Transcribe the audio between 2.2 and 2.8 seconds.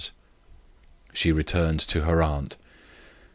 aunt.